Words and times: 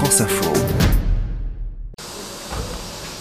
France 0.00 0.20
Info. 0.22 0.89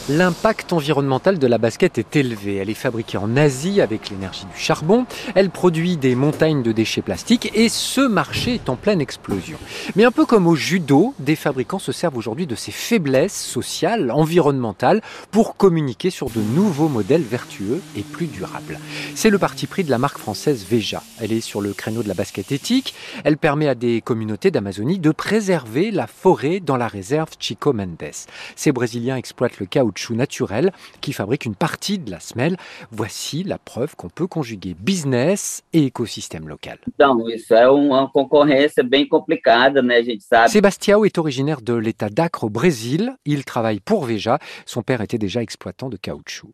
L'impact 0.10 0.74
environnemental 0.74 1.38
de 1.38 1.46
la 1.46 1.60
basket 1.60 2.00
est 2.00 2.16
élevé. 2.16 2.56
Elle 2.56 2.72
est 2.72 2.74
fabriquée 2.74 3.20
en 3.20 3.38
Asie 3.38 3.80
avec 3.80 4.10
l'énergie 4.10 4.46
du 4.52 4.60
charbon. 4.60 5.06
Elle 5.36 5.52
produit 5.52 5.98
des 5.98 6.16
montagnes 6.16 6.64
de 6.64 6.72
déchets 6.72 7.04
plastiques 7.04 7.52
et 7.54 7.70
ce 7.70 8.02
marché 8.02 8.56
est 8.56 8.70
en 8.70 8.76
pleine 8.76 9.02
explosion. 9.02 9.60
Mais 9.96 10.06
un 10.06 10.12
peu 10.12 10.26
comme 10.26 10.48
au 10.48 10.56
judo, 10.56 11.14
des 11.20 11.36
fabricants 11.36 11.78
se 11.78 11.92
servent 11.92 12.18
aujourd'hui 12.18 12.48
de 12.48 12.56
ces 12.56 12.72
faiblesses 12.72 13.40
sociales, 13.40 14.10
environnementales 14.10 15.04
pour 15.30 15.56
communiquer 15.56 16.10
sur 16.10 16.32
de 16.32 16.42
nouveaux 16.42 16.90
modèles 16.90 17.22
vertueux 17.22 17.80
et 17.96 18.02
plus 18.02 18.26
durables. 18.26 18.80
C'est 19.14 19.30
le 19.30 19.38
parti 19.38 19.68
pris 19.68 19.84
de 19.84 19.92
la 19.92 20.00
marque 20.00 20.18
française 20.18 20.66
Veja. 20.68 21.04
Elle 21.22 21.34
est 21.34 21.40
sur 21.40 21.62
le 21.62 21.72
créneau 21.74 22.02
de 22.02 22.08
la 22.08 22.16
basket 22.16 22.52
éthique. 22.52 22.96
Elle 23.24 23.38
permet 23.38 23.68
à 23.68 23.76
des 23.76 24.02
communautés 24.02 24.50
d'Amazonie 24.50 24.98
de 24.98 25.12
préserver 25.12 25.92
la 25.92 26.08
forêt 26.08 26.62
dans 26.62 26.78
la 26.78 26.88
réserve 26.88 27.30
Chico 27.38 27.74
Mendes. 27.74 28.26
Ces 28.56 28.72
Brésiliens 28.72 29.16
exploitent 29.16 29.60
le 29.60 29.68
caoutchouc 29.68 29.99
naturel 30.10 30.72
qui 31.02 31.14
fabrique 31.14 31.46
une 31.46 31.56
partie 31.56 32.00
de 32.00 32.12
la 32.12 32.20
semelle. 32.20 32.58
Voici 32.92 33.44
la 33.44 33.58
preuve 33.58 33.96
qu'on 33.96 34.10
peut 34.10 34.28
conjuguer 34.28 34.76
business 34.80 35.64
et 35.74 35.86
écosystème 35.86 36.48
local. 36.48 36.80
Sebastião 40.48 41.06
est 41.06 41.18
originaire 41.18 41.62
de 41.62 41.74
l'état 41.74 42.10
d'Acre 42.10 42.44
au 42.46 42.50
Brésil. 42.50 43.14
Il 43.26 43.46
travaille 43.46 43.80
pour 43.80 44.06
Veja. 44.06 44.40
Son 44.66 44.82
père 44.82 45.02
était 45.02 45.18
déjà 45.18 45.42
exploitant 45.42 45.90
de 45.90 45.98
caoutchouc. 45.98 46.54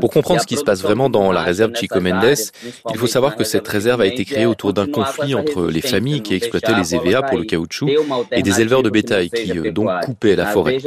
Pour 0.00 0.10
comprendre 0.10 0.40
ce 0.40 0.46
qui 0.46 0.56
se 0.56 0.64
passe 0.64 0.82
vraiment 0.82 1.08
dans 1.08 1.30
la 1.30 1.42
réserve 1.42 1.72
Chico 1.76 2.00
Mendes, 2.00 2.34
il 2.90 2.96
faut 2.96 3.06
savoir 3.06 3.36
que 3.36 3.44
cette 3.44 3.68
réserve 3.68 4.00
a 4.00 4.06
été 4.06 4.24
créée 4.24 4.46
autour 4.46 4.72
d'un 4.72 4.88
conflit 4.88 5.36
entre 5.36 5.66
les 5.66 5.80
familles 5.80 6.22
qui 6.22 6.34
exploitaient 6.34 6.74
les 6.74 6.92
EVA 6.96 7.22
pour 7.22 7.38
le 7.38 7.44
caoutchouc 7.44 7.88
et 8.32 8.42
des 8.42 8.60
éleveurs 8.60 8.82
de 8.82 8.90
bétail 8.90 9.30
qui 9.30 9.52
donc 9.70 9.88
coupaient 10.02 10.34
la 10.34 10.46
forêt. 10.46 10.78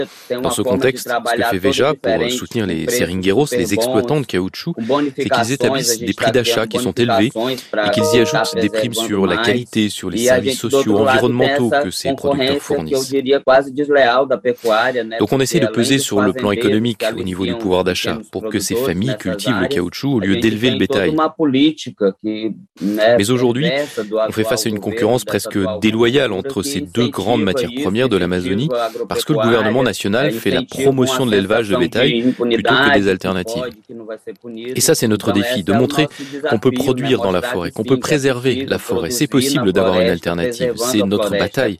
Dans 0.41 0.50
ce 0.50 0.61
contexte, 0.61 1.08
ce 1.08 1.36
que 1.38 1.44
fait 1.44 1.58
Veja 1.59 1.94
pour 1.94 2.30
soutenir 2.31 2.67
les 2.67 2.89
seringueros, 2.89 3.47
les 3.53 3.73
exploitants 3.73 4.19
de 4.19 4.25
caoutchouc, 4.25 4.75
c'est 5.16 5.30
qu'ils 5.30 5.52
établissent 5.53 6.00
des 6.00 6.13
prix 6.13 6.33
d'achat 6.33 6.67
qui 6.67 6.78
sont 6.78 6.91
élevés 6.91 7.31
et 7.33 7.89
qu'ils 7.91 8.03
y 8.16 8.19
ajoutent 8.19 8.59
des 8.59 8.67
primes 8.67 8.94
sur 8.94 9.25
la 9.25 9.38
qualité, 9.38 9.88
sur 9.88 10.09
les 10.09 10.17
services 10.17 10.59
sociaux, 10.59 10.97
environnementaux 10.97 11.69
que 11.69 11.89
ces 11.89 12.13
producteurs 12.16 12.61
fournissent. 12.61 13.13
Donc 15.19 15.31
on 15.31 15.39
essaie 15.39 15.61
de 15.61 15.67
peser 15.67 16.00
sur 16.00 16.19
le 16.19 16.33
plan 16.33 16.52
économique 16.52 17.06
au 17.17 17.23
niveau 17.23 17.45
du 17.45 17.61
pouvoir 17.62 17.84
d'achat 17.84 18.20
pour 18.31 18.50
que 18.50 18.59
ces 18.59 18.76
familles 18.76 19.16
cultivent 19.17 19.59
le 19.59 19.67
caoutchouc 19.67 20.16
au 20.16 20.20
lieu 20.20 20.38
d'élever 20.38 20.72
le 20.72 20.78
bétail. 20.78 21.16
Mais 22.81 23.31
aujourd'hui, 23.31 23.70
on 24.28 24.31
fait 24.31 24.44
face 24.44 24.66
à 24.66 24.70
une 24.70 24.80
concurrence 24.80 25.23
presque 25.26 25.58
déloyale 25.81 26.31
entre 26.31 26.64
ces 26.64 26.81
deux 26.81 27.09
grandes 27.09 27.44
matières 27.44 27.72
premières 27.81 28.09
de 28.09 28.18
l'Amazonie 28.18 28.70
parce 29.08 29.26
que 29.26 29.34
le 29.34 29.40
gouvernement 29.40 29.84
national 29.84 30.31
fait 30.31 30.52
la 30.52 30.64
promotion 30.64 31.26
de 31.26 31.31
l'élevage 31.31 31.70
de 31.70 31.76
bétail 31.76 32.34
plutôt 32.34 32.45
que 32.45 33.00
des 33.00 33.08
alternatives. 33.08 33.64
Et 34.75 34.81
ça, 34.81 34.96
c'est 34.96 35.08
notre 35.08 35.31
défi, 35.31 35.64
de 35.64 35.73
montrer 35.73 36.08
qu'on 36.50 36.59
peut 36.59 36.72
produire 36.72 37.22
dans 37.22 37.31
la 37.31 37.42
forêt, 37.42 37.72
qu'on 37.72 37.84
peut 37.84 38.00
préserver 38.00 38.66
la 38.66 38.78
forêt. 38.78 39.12
C'est 39.12 39.28
possible 39.28 39.72
d'avoir 39.72 40.00
une 40.00 40.08
alternative. 40.08 40.73
C'est 40.75 41.03
notre 41.03 41.31
bataille. 41.31 41.78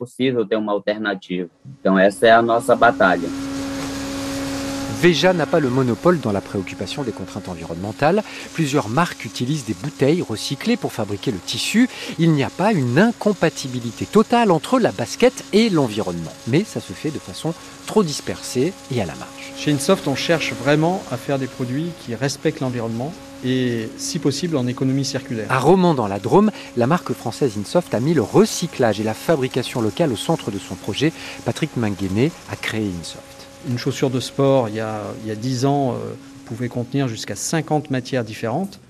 Veja 5.02 5.32
n'a 5.32 5.46
pas 5.46 5.58
le 5.58 5.68
monopole 5.68 6.20
dans 6.20 6.30
la 6.30 6.40
préoccupation 6.40 7.02
des 7.02 7.10
contraintes 7.10 7.48
environnementales. 7.48 8.22
Plusieurs 8.54 8.88
marques 8.88 9.24
utilisent 9.24 9.64
des 9.64 9.74
bouteilles 9.74 10.22
recyclées 10.22 10.76
pour 10.76 10.92
fabriquer 10.92 11.32
le 11.32 11.40
tissu. 11.40 11.88
Il 12.20 12.30
n'y 12.30 12.44
a 12.44 12.50
pas 12.50 12.72
une 12.72 13.00
incompatibilité 13.00 14.06
totale 14.06 14.52
entre 14.52 14.78
la 14.78 14.92
basket 14.92 15.42
et 15.52 15.70
l'environnement. 15.70 16.32
Mais 16.46 16.62
ça 16.62 16.78
se 16.78 16.92
fait 16.92 17.10
de 17.10 17.18
façon 17.18 17.52
trop 17.88 18.04
dispersée 18.04 18.72
et 18.92 19.02
à 19.02 19.04
la 19.04 19.16
marge. 19.16 19.52
Chez 19.56 19.72
Insoft, 19.72 20.06
on 20.06 20.14
cherche 20.14 20.52
vraiment 20.52 21.02
à 21.10 21.16
faire 21.16 21.40
des 21.40 21.48
produits 21.48 21.90
qui 22.06 22.14
respectent 22.14 22.60
l'environnement 22.60 23.12
et 23.44 23.88
si 23.96 24.20
possible 24.20 24.56
en 24.56 24.68
économie 24.68 25.04
circulaire. 25.04 25.46
À 25.50 25.58
Romans 25.58 25.94
dans 25.94 26.06
la 26.06 26.20
Drôme, 26.20 26.52
la 26.76 26.86
marque 26.86 27.12
française 27.12 27.54
Insoft 27.58 27.92
a 27.92 27.98
mis 27.98 28.14
le 28.14 28.22
recyclage 28.22 29.00
et 29.00 29.02
la 29.02 29.14
fabrication 29.14 29.80
locale 29.80 30.12
au 30.12 30.16
centre 30.16 30.52
de 30.52 30.60
son 30.60 30.76
projet. 30.76 31.12
Patrick 31.44 31.76
Manguené 31.76 32.30
a 32.52 32.54
créé 32.54 32.88
Insoft. 33.00 33.41
Une 33.68 33.78
chaussure 33.78 34.10
de 34.10 34.20
sport, 34.20 34.68
il 34.68 34.76
y 34.76 34.80
a, 34.80 35.02
il 35.26 35.34
10 35.34 35.66
ans, 35.66 35.92
euh, 35.92 36.14
pouvait 36.46 36.68
contenir 36.68 37.08
jusqu'à 37.08 37.36
50 37.36 37.90
matières 37.90 38.24
différentes. 38.24 38.80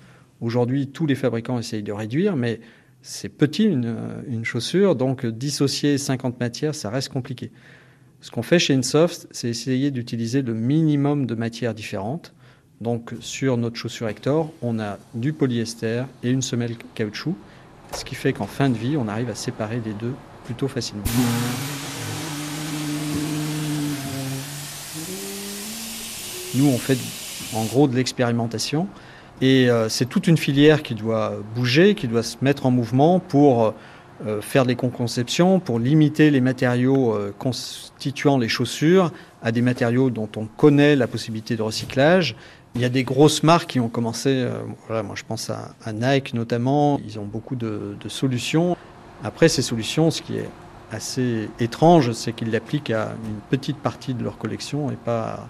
Aujourd'hui, 0.40 0.88
tous 0.88 1.06
les 1.06 1.14
fabricants 1.14 1.58
essayent 1.58 1.82
de 1.82 1.92
réduire, 1.92 2.36
mais 2.36 2.60
c'est 3.02 3.28
petit 3.28 3.64
une, 3.64 3.96
une, 4.28 4.44
chaussure, 4.44 4.96
donc 4.96 5.26
dissocier 5.26 5.98
50 5.98 6.40
matières, 6.40 6.74
ça 6.74 6.90
reste 6.90 7.10
compliqué. 7.10 7.50
Ce 8.20 8.30
qu'on 8.30 8.42
fait 8.42 8.58
chez 8.58 8.74
Insoft, 8.74 9.26
c'est 9.32 9.48
essayer 9.48 9.90
d'utiliser 9.90 10.42
le 10.42 10.54
minimum 10.54 11.26
de 11.26 11.34
matières 11.34 11.74
différentes. 11.74 12.32
Donc 12.80 13.14
sur 13.20 13.56
notre 13.56 13.76
chaussure 13.76 14.08
Hector, 14.08 14.52
on 14.62 14.78
a 14.80 14.98
du 15.14 15.32
polyester 15.32 16.04
et 16.22 16.30
une 16.30 16.42
semelle 16.42 16.76
caoutchouc, 16.94 17.36
ce 17.96 18.04
qui 18.04 18.14
fait 18.14 18.32
qu'en 18.32 18.46
fin 18.46 18.70
de 18.70 18.76
vie, 18.76 18.96
on 18.96 19.06
arrive 19.06 19.30
à 19.30 19.34
séparer 19.34 19.80
les 19.84 19.92
deux 19.92 20.14
plutôt 20.44 20.68
facilement. 20.68 21.04
Nous, 26.54 26.66
on 26.66 26.78
fait 26.78 26.98
en 27.54 27.64
gros 27.64 27.88
de 27.88 27.96
l'expérimentation. 27.96 28.88
Et 29.40 29.68
euh, 29.68 29.88
c'est 29.88 30.06
toute 30.06 30.26
une 30.26 30.36
filière 30.36 30.82
qui 30.82 30.94
doit 30.94 31.34
bouger, 31.54 31.94
qui 31.94 32.06
doit 32.06 32.22
se 32.22 32.36
mettre 32.42 32.66
en 32.66 32.70
mouvement 32.70 33.18
pour 33.18 33.74
euh, 34.26 34.40
faire 34.40 34.66
des 34.66 34.76
conceptions, 34.76 35.58
pour 35.58 35.78
limiter 35.78 36.30
les 36.30 36.40
matériaux 36.40 37.12
euh, 37.12 37.34
constituant 37.38 38.38
les 38.38 38.48
chaussures 38.48 39.10
à 39.42 39.50
des 39.50 39.62
matériaux 39.62 40.10
dont 40.10 40.28
on 40.36 40.46
connaît 40.46 40.94
la 40.94 41.08
possibilité 41.08 41.56
de 41.56 41.62
recyclage. 41.62 42.36
Il 42.74 42.80
y 42.80 42.84
a 42.84 42.88
des 42.88 43.02
grosses 43.02 43.42
marques 43.42 43.70
qui 43.70 43.80
ont 43.80 43.88
commencé, 43.88 44.46
voilà, 44.86 45.02
moi 45.02 45.14
je 45.14 45.24
pense 45.24 45.50
à, 45.50 45.74
Nike 45.92 46.32
notamment, 46.32 46.98
ils 47.04 47.18
ont 47.18 47.26
beaucoup 47.26 47.54
de, 47.54 47.96
de 48.00 48.08
solutions. 48.08 48.78
Après 49.24 49.48
ces 49.50 49.60
solutions, 49.60 50.10
ce 50.10 50.22
qui 50.22 50.38
est 50.38 50.48
assez 50.90 51.50
étrange, 51.60 52.12
c'est 52.12 52.32
qu'ils 52.32 52.50
l'appliquent 52.50 52.90
à 52.90 53.14
une 53.26 53.40
petite 53.50 53.76
partie 53.76 54.14
de 54.14 54.24
leur 54.24 54.38
collection 54.38 54.90
et 54.90 54.96
pas 54.96 55.22
à 55.22 55.48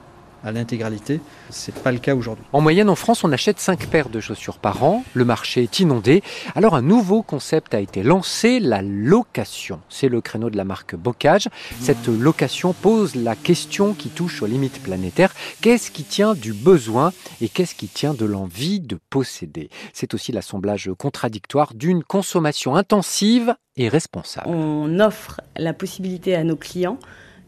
l'intégralité. 0.51 1.21
C'est 1.51 1.75
pas 1.75 1.93
le 1.93 1.99
cas 1.99 2.17
aujourd'hui. 2.17 2.45
En 2.53 2.61
moyenne, 2.61 2.89
en 2.89 2.97
France, 2.97 3.23
on 3.23 3.31
achète 3.31 3.61
5 3.61 3.87
paires 3.87 4.09
de 4.09 4.19
chaussures 4.19 4.59
par 4.59 4.83
an. 4.83 5.05
Le 5.15 5.25
marché 5.25 5.63
est 5.63 5.79
inondé. 5.79 6.23
Alors, 6.57 6.75
un 6.75 6.83
nouveau 6.83 7.23
concept 7.23 7.75
a 7.75 7.81
été 7.81 8.03
lancé, 8.03 8.59
la 8.59 8.83
location. 8.83 9.81
C'est 9.89 10.09
le 10.09 10.21
créneau 10.21 10.51
de 10.51 10.57
la 10.57 10.65
marque 10.65 10.97
Bocage. 10.97 11.49
Cette 11.81 12.09
location 12.09 12.73
pose 12.73 13.15
la 13.15 13.37
question 13.37 13.95
qui 13.95 14.09
touche 14.09 14.43
aux 14.43 14.47
limites 14.47 14.83
planétaires. 14.83 15.33
Qu'est-ce 15.61 15.91
qui 15.91 16.03
tient 16.03 16.35
du 16.35 16.53
besoin 16.53 17.13
et 17.41 17.49
qu'est-ce 17.49 17.75
qui 17.75 17.87
tient 17.89 18.15
de 18.15 18.25
l'envie 18.25 18.81
de 18.81 18.99
posséder? 19.11 19.71
C'est 19.93 20.15
aussi 20.15 20.33
l'assemblage 20.33 20.91
contradictoire 20.99 21.75
d'une 21.75 22.03
consommation 22.03 22.75
intensive 22.75 23.55
et 23.77 23.89
responsable. 23.89 24.49
On 24.49 24.99
offre 25.01 25.41
la 25.57 25.73
possibilité 25.73 26.35
à 26.35 26.45
nos 26.45 26.57
clients 26.57 26.99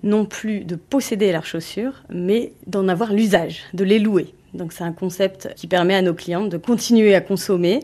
non 0.04 0.26
plus 0.26 0.60
de 0.60 0.76
posséder 0.76 1.32
leurs 1.32 1.46
chaussures, 1.46 2.04
mais 2.10 2.52
d'en 2.66 2.86
avoir 2.86 3.12
l'usage, 3.12 3.62
de 3.72 3.82
les 3.82 3.98
louer. 3.98 4.34
Donc 4.52 4.72
c'est 4.72 4.84
un 4.84 4.92
concept 4.92 5.52
qui 5.56 5.66
permet 5.66 5.94
à 5.94 6.02
nos 6.02 6.14
clients 6.14 6.46
de 6.46 6.56
continuer 6.56 7.14
à 7.14 7.20
consommer 7.20 7.80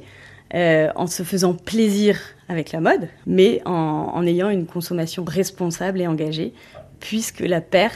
euh, 0.55 0.89
en 0.95 1.07
se 1.07 1.23
faisant 1.23 1.55
plaisir 1.55 2.19
avec 2.49 2.73
la 2.73 2.81
mode, 2.81 3.09
mais 3.27 3.63
en, 3.65 4.25
ayant 4.27 4.51
une 4.51 4.67
consommation 4.67 5.25
responsable 5.25 6.01
et 6.01 6.07
engagée, 6.07 6.53
puisque 6.99 7.41
la 7.41 7.61
paire 7.61 7.93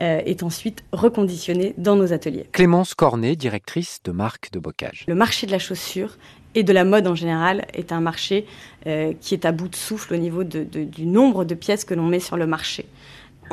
euh, 0.00 0.20
est 0.24 0.42
ensuite 0.42 0.82
reconditionnée 0.92 1.74
dans 1.78 1.96
nos 1.96 2.12
ateliers. 2.12 2.46
Clémence 2.52 2.94
Cornet, 2.94 3.36
directrice 3.36 4.00
de 4.04 4.10
marque 4.10 4.50
de 4.52 4.58
bocage. 4.58 5.04
Le 5.06 5.14
marché 5.14 5.46
de 5.46 5.52
la 5.52 5.58
chaussure 5.58 6.16
et 6.54 6.62
de 6.62 6.72
la 6.72 6.84
mode 6.84 7.06
en 7.06 7.14
général 7.14 7.66
est 7.74 7.92
un 7.92 8.00
marché 8.00 8.46
euh, 8.86 9.12
qui 9.20 9.34
est 9.34 9.44
à 9.44 9.52
bout 9.52 9.68
de 9.68 9.76
souffle 9.76 10.14
au 10.14 10.18
niveau 10.18 10.44
du 10.44 11.06
nombre 11.06 11.44
de 11.44 11.54
pièces 11.54 11.84
que 11.84 11.94
l'on 11.94 12.06
met 12.06 12.20
sur 12.20 12.36
le 12.36 12.46
marché. 12.46 12.86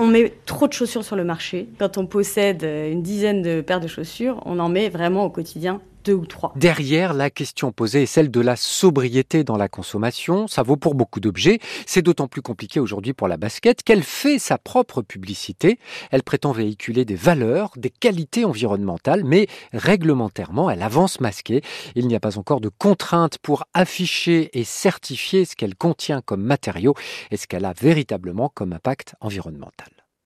On 0.01 0.07
met 0.07 0.34
trop 0.46 0.69
de 0.69 0.72
chaussures 0.72 1.04
sur 1.04 1.18
le 1.18 1.25
marché. 1.25 1.68
Quand 1.78 1.98
on 1.98 2.06
possède 2.06 2.63
une 2.63 3.04
dizaine 3.04 3.42
de 3.42 3.60
paires 3.60 3.81
de 3.81 3.88
chaussures, 3.88 4.42
on 4.46 4.57
en 4.60 4.69
met 4.69 4.88
vraiment 4.88 5.25
au 5.25 5.30
quotidien 5.30 5.81
Derrière, 6.56 7.13
la 7.13 7.30
question 7.30 7.72
posée 7.72 8.04
est 8.04 8.06
celle 8.06 8.31
de 8.31 8.40
la 8.40 8.56
sobriété 8.56 9.44
dans 9.44 9.57
la 9.57 9.68
consommation. 9.68 10.48
Ça 10.48 10.63
vaut 10.63 10.78
pour 10.78 10.96
beaucoup 10.96 11.19
d'objets. 11.19 11.60
C'est 11.86 12.01
d'autant 12.01 12.28
plus 12.28 12.42
compliqué 12.42 12.80
aujourd'hui 12.80 13.13
pour 13.13 13.28
la 13.28 13.38
basket 13.38 13.84
qu'elle 13.84 14.04
fait 14.04 14.40
sa 14.40 14.57
propre 14.57 15.01
publicité. 15.01 15.80
Elle 16.12 16.24
prétend 16.24 16.51
véhiculer 16.51 17.06
des 17.06 17.16
valeurs, 17.16 17.72
des 17.78 17.90
qualités 17.90 18.46
environnementales, 18.46 19.24
mais 19.24 19.48
réglementairement, 19.74 20.69
elle 20.69 20.81
avance 20.81 21.19
masquée. 21.19 21.62
Il 21.96 22.07
n'y 22.07 22.16
a 22.16 22.19
pas 22.19 22.38
encore 22.38 22.62
de 22.62 22.69
contraintes 22.69 23.38
pour 23.38 23.66
afficher 23.74 24.50
et 24.57 24.63
certifier 24.63 25.45
ce 25.45 25.56
qu'elle 25.56 25.75
contient 25.75 26.22
comme 26.22 26.42
matériaux 26.42 26.95
et 27.31 27.38
ce 27.38 27.48
qu'elle 27.48 27.66
a 27.66 27.74
véritablement 27.74 28.50
comme 28.50 28.74
impact 28.74 29.16
environnemental. 29.22 29.99